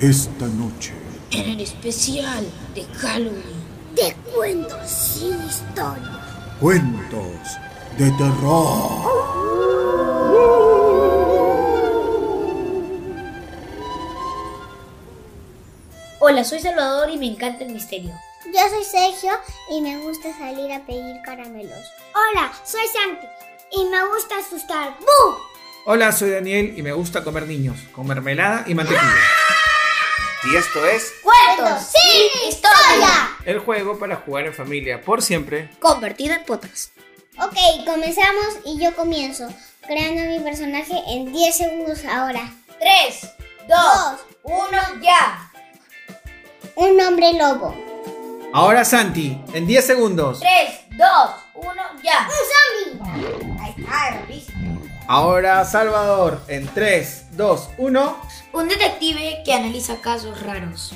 [0.00, 0.92] esta noche.
[1.32, 3.68] En el especial de Halloween.
[3.94, 6.20] De cuentos sin historia.
[6.60, 7.58] Cuentos
[7.98, 9.28] de terror.
[16.20, 18.12] Hola, soy Salvador y me encanta el misterio.
[18.46, 19.32] Yo soy Sergio
[19.72, 21.92] y me gusta salir a pedir caramelos.
[22.14, 23.26] Hola, soy Santi
[23.72, 24.96] y me gusta asustar.
[25.00, 25.36] ¡Bú!
[25.86, 29.37] Hola, soy Daniel y me gusta comer niños, con mermelada y mantequilla.
[30.44, 33.36] Y esto es ¡Cuentos sin historia!
[33.44, 35.70] el juego para jugar en familia por siempre.
[35.80, 36.92] Convertido en podcast.
[37.40, 39.48] Ok, comenzamos y yo comienzo
[39.86, 42.52] creando mi personaje en 10 segundos ahora.
[42.78, 43.28] 3,
[43.68, 43.78] 2,
[44.42, 44.68] 1,
[45.02, 45.50] ya.
[46.76, 47.74] Un hombre lobo.
[48.52, 50.40] Ahora Santi, en 10 segundos.
[50.40, 52.28] 3, 2, 1, ya.
[52.28, 53.47] ¡Un zombie!
[53.88, 54.82] Rapidísimo.
[55.06, 58.22] Ahora Salvador, en 3, 2, 1.
[58.52, 60.94] Un detective que analiza casos raros.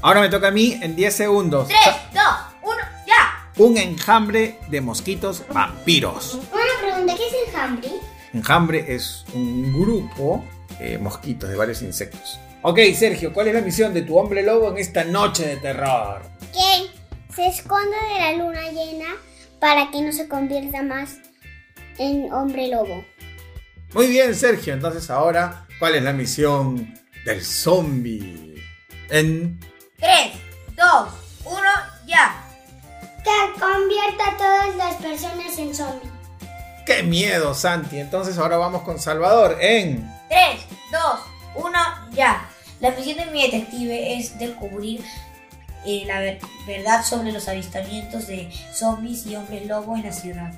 [0.00, 1.68] Ahora me toca a mí en 10 segundos.
[1.68, 1.78] 3,
[2.12, 2.22] 2,
[2.62, 2.76] 1,
[3.06, 3.50] ya.
[3.56, 6.34] Un enjambre de mosquitos vampiros.
[6.52, 7.90] Una pregunta, ¿qué es el hambre?
[8.32, 10.44] Enjambre es un grupo
[10.78, 12.38] de mosquitos, de varios insectos.
[12.62, 16.22] Ok, Sergio, ¿cuál es la misión de tu hombre lobo en esta noche de terror?
[16.52, 16.90] Que
[17.34, 19.06] se esconde de la luna llena
[19.60, 21.16] para que no se convierta más
[21.98, 23.04] en hombre lobo.
[23.92, 24.74] Muy bien, Sergio.
[24.74, 28.62] Entonces ahora, ¿cuál es la misión del zombie?
[29.10, 29.60] En
[29.98, 30.32] 3,
[30.76, 31.08] 2,
[31.44, 31.60] 1,
[32.06, 32.40] ya.
[33.22, 36.12] Que convierta a todas las personas en zombies.
[36.86, 37.98] ¡Qué miedo, Santi!
[37.98, 40.60] Entonces ahora vamos con Salvador en 3,
[40.92, 41.00] 2,
[41.64, 41.78] 1,
[42.12, 42.48] ya.
[42.80, 45.02] La misión de mi detective es descubrir
[45.86, 50.52] eh, la ver- verdad sobre los avistamientos de zombies y hombres lobo en la ciudad.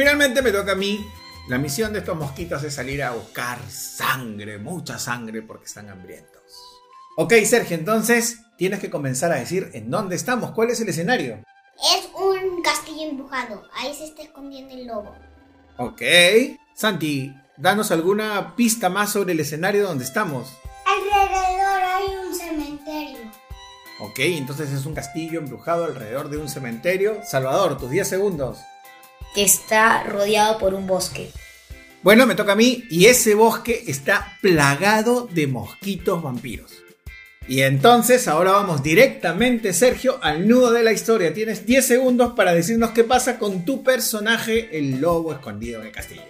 [0.00, 1.06] Finalmente me toca a mí.
[1.46, 6.40] La misión de estos mosquitos es salir a buscar sangre, mucha sangre, porque están hambrientos.
[7.18, 11.44] Ok, Sergio, entonces tienes que comenzar a decir en dónde estamos, cuál es el escenario.
[11.76, 13.62] Es un castillo empujado.
[13.74, 15.14] Ahí se está escondiendo el lobo.
[15.76, 16.00] Ok.
[16.74, 20.48] Santi, danos alguna pista más sobre el escenario donde estamos.
[20.86, 23.18] Alrededor hay un cementerio.
[24.00, 27.20] Ok, entonces es un castillo embrujado alrededor de un cementerio.
[27.22, 28.60] Salvador, tus 10 segundos.
[29.34, 31.30] Que está rodeado por un bosque.
[32.02, 36.72] Bueno, me toca a mí y ese bosque está plagado de mosquitos vampiros.
[37.46, 41.34] Y entonces ahora vamos directamente, Sergio, al nudo de la historia.
[41.34, 45.92] Tienes 10 segundos para decirnos qué pasa con tu personaje, el lobo escondido en el
[45.92, 46.22] castillo.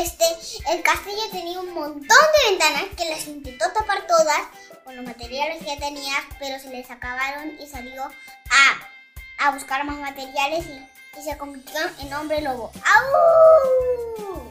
[0.00, 0.24] Este,
[0.72, 4.40] el castillo tenía un montón de ventanas que las intentó tapar todas
[4.82, 9.98] con los materiales que tenía, pero se les acabaron y salió a, a buscar más
[9.98, 12.70] materiales y, y se convirtió en hombre lobo.
[12.76, 14.50] ¡Au!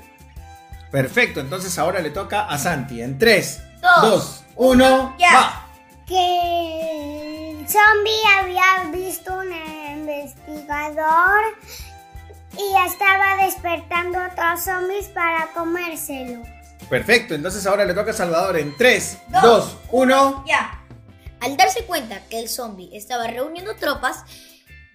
[0.91, 3.01] Perfecto, entonces ahora le toca a Santi.
[3.01, 5.65] En 3, Dos, 2, 1, ya.
[6.05, 11.41] Que el zombie había visto un investigador
[12.57, 16.41] y estaba despertando otros zombies para comérselo.
[16.89, 18.57] Perfecto, entonces ahora le toca a Salvador.
[18.57, 20.43] En 3, Dos, 2, 1.
[20.47, 20.75] Ya.
[21.41, 24.23] Al darse cuenta que el zombie estaba reuniendo tropas,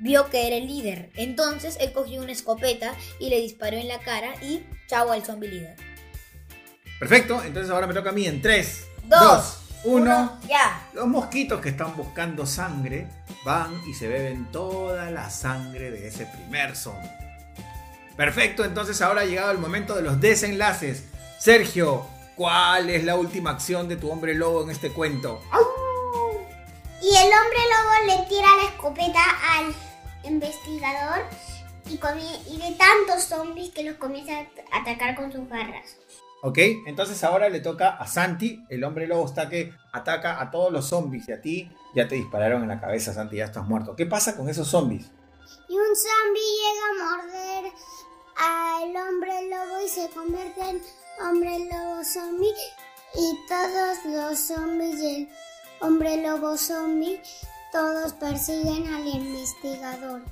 [0.04, 1.10] vio que era el líder.
[1.16, 5.48] Entonces él cogió una escopeta y le disparó en la cara y chao al zombie
[5.48, 5.76] líder.
[7.00, 8.26] Perfecto, entonces ahora me toca a mí.
[8.26, 10.41] En 3, Dos, 2, 1.
[10.47, 10.88] ya.
[10.93, 13.09] Los mosquitos que están buscando sangre
[13.47, 17.10] van y se beben toda la sangre de ese primer zombie.
[18.14, 21.04] Perfecto, entonces ahora ha llegado el momento de los desenlaces.
[21.38, 22.06] Sergio,
[22.37, 25.43] ¿cuál es la última acción de tu hombre lobo en este cuento?
[27.03, 29.22] Y el hombre lobo le tira la escopeta
[29.59, 29.75] al
[30.27, 31.21] investigador
[31.89, 34.39] y, y de tantos zombies que los comienza
[34.73, 35.97] a atacar con sus garras.
[36.47, 40.71] Ok, entonces ahora le toca a Santi, el hombre lobo está que ataca a todos
[40.71, 43.97] los zombies y a ti ya te dispararon en la cabeza, Santi, ya estás muerto.
[43.97, 45.11] ¿Qué pasa con esos zombies?
[45.69, 47.73] Y un zombie llega a morder
[48.37, 50.83] al hombre lobo y se convierte en
[51.27, 52.53] hombre lobo zombie.
[53.15, 55.29] Y todos los zombies del
[55.81, 57.23] hombre lobo zombie,
[57.75, 60.23] todos persiguen al investigador.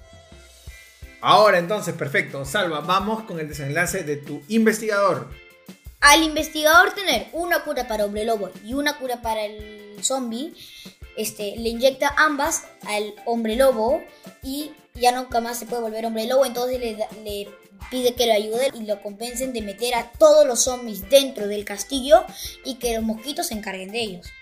[1.20, 5.28] Ahora entonces, perfecto, Salva, vamos con el desenlace de tu investigador.
[6.00, 10.54] Al investigador tener una cura para hombre lobo y una cura para el zombie,
[11.16, 14.00] este, le inyecta ambas al hombre lobo
[14.42, 16.78] y ya nunca más se puede volver hombre lobo, entonces
[17.24, 17.48] le,
[17.90, 21.64] pide que lo ayude y lo compensen de meter a todos los zombies dentro del
[21.64, 22.24] castillo
[22.64, 24.32] y que los mosquitos se encarguen de ellos.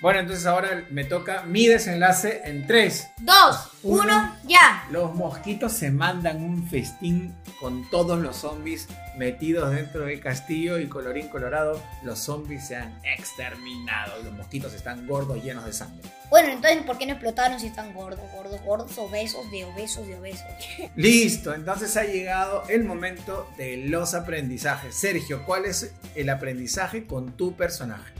[0.00, 3.08] Bueno, entonces ahora me toca mi desenlace en 3.
[3.22, 4.02] Dos, Uno.
[4.02, 4.84] uno, ya.
[4.90, 10.86] Los mosquitos se mandan un festín con todos los zombies metidos dentro del castillo y
[10.86, 14.22] colorín colorado, los zombies se han exterminado.
[14.22, 16.02] Los mosquitos están gordos, llenos de sangre.
[16.28, 20.16] Bueno, entonces, ¿por qué no explotaron si están gordos, gordos, gordos, obesos, de obesos, de
[20.16, 20.44] obesos?
[20.96, 24.94] Listo, entonces ha llegado el momento de los aprendizajes.
[24.94, 28.12] Sergio, ¿cuál es el aprendizaje con tu personaje?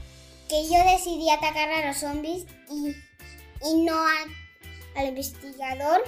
[0.49, 2.95] Que yo decidí atacar a los zombies y,
[3.65, 6.01] y no a- al investigador.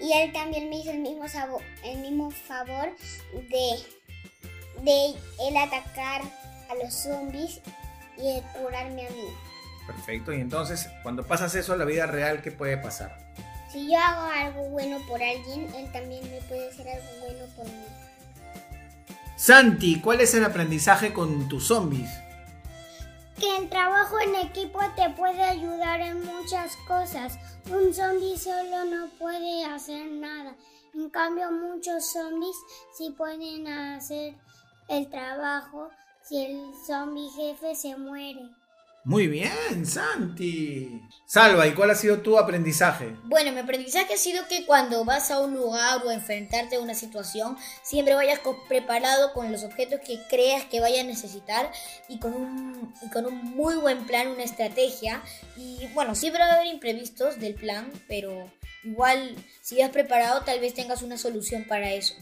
[0.00, 2.94] Y él también me hizo el mismo, sabo- el mismo favor
[3.32, 5.06] de, de
[5.48, 6.22] él atacar
[6.70, 7.60] a los zombies
[8.16, 9.28] y curarme a mí.
[9.86, 13.16] Perfecto, y entonces cuando pasas eso a la vida real, ¿qué puede pasar?
[13.70, 17.66] Si yo hago algo bueno por alguien, él también me puede hacer algo bueno por
[17.66, 17.84] mí.
[19.36, 22.08] Santi, ¿cuál es el aprendizaje con tus zombies?
[23.44, 27.38] Que el trabajo en equipo te puede ayudar en muchas cosas.
[27.70, 30.56] Un zombie solo no puede hacer nada.
[30.94, 32.56] En cambio, muchos zombies
[32.96, 34.34] sí pueden hacer
[34.88, 35.90] el trabajo
[36.22, 38.48] si el zombie jefe se muere.
[39.04, 41.02] Muy bien, Santi.
[41.26, 43.14] Salva, ¿y cuál ha sido tu aprendizaje?
[43.24, 46.80] Bueno, mi aprendizaje ha sido que cuando vas a un lugar o a enfrentarte a
[46.80, 51.70] una situación, siempre vayas preparado con los objetos que creas que vayas a necesitar
[52.08, 55.22] y con un, y con un muy buen plan, una estrategia.
[55.54, 58.50] Y bueno, siempre va a haber imprevistos del plan, pero
[58.84, 62.14] igual si has preparado tal vez tengas una solución para eso.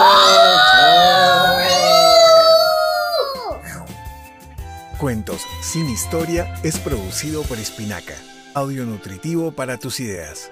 [4.99, 8.13] Cuentos sin historia es producido por Espinaca,
[8.53, 10.51] audio nutritivo para tus ideas.